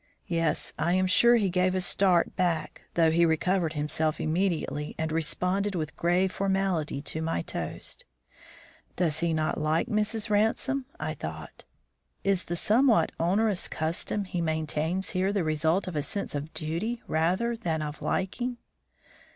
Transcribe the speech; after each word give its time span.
Yes, 0.25 0.73
I 0.79 0.93
am 0.93 1.05
sure 1.05 1.35
he 1.35 1.51
gave 1.51 1.75
a 1.75 1.79
start 1.79 2.35
back, 2.35 2.81
though 2.95 3.11
he 3.11 3.23
recovered 3.23 3.73
himself 3.73 4.19
immediately 4.19 4.95
and 4.97 5.11
responded 5.11 5.75
with 5.75 5.95
grave 5.95 6.31
formality 6.31 7.01
to 7.01 7.21
my 7.21 7.43
toast. 7.43 8.05
"Does 8.95 9.19
he 9.19 9.31
not 9.31 9.59
like 9.59 9.85
Mrs. 9.85 10.27
Ransome?" 10.31 10.85
I 10.99 11.13
thought. 11.13 11.65
"Is 12.23 12.45
the 12.45 12.55
somewhat 12.55 13.11
onerous 13.19 13.67
custom 13.67 14.23
he 14.23 14.41
maintains 14.41 15.11
here 15.11 15.31
the 15.31 15.43
result 15.43 15.87
of 15.87 15.95
a 15.95 16.01
sense 16.01 16.33
of 16.33 16.51
duty 16.55 17.03
rather 17.05 17.55
than 17.55 17.83
of 17.83 18.01
liking?" 18.01 18.57